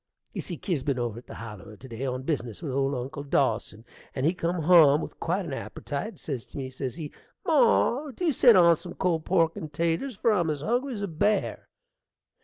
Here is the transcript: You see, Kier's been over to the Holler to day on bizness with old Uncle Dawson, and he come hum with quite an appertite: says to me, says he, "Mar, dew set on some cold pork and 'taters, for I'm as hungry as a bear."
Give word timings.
You 0.33 0.41
see, 0.41 0.57
Kier's 0.57 0.81
been 0.81 0.97
over 0.97 1.21
to 1.21 1.27
the 1.27 1.35
Holler 1.35 1.77
to 1.77 1.87
day 1.87 2.05
on 2.07 2.23
bizness 2.23 2.63
with 2.63 2.71
old 2.71 2.95
Uncle 2.95 3.21
Dawson, 3.21 3.85
and 4.15 4.25
he 4.25 4.33
come 4.33 4.63
hum 4.63 4.99
with 4.99 5.19
quite 5.19 5.45
an 5.45 5.53
appertite: 5.53 6.17
says 6.17 6.43
to 6.47 6.57
me, 6.57 6.71
says 6.71 6.95
he, 6.95 7.13
"Mar, 7.45 8.11
dew 8.11 8.31
set 8.31 8.55
on 8.55 8.75
some 8.77 8.95
cold 8.95 9.25
pork 9.25 9.55
and 9.55 9.71
'taters, 9.71 10.15
for 10.15 10.31
I'm 10.31 10.49
as 10.49 10.61
hungry 10.61 10.95
as 10.95 11.03
a 11.03 11.07
bear." 11.07 11.69